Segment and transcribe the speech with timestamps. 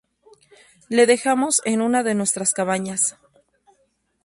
[0.89, 3.19] Le dejamos en una de nuestras cabañas.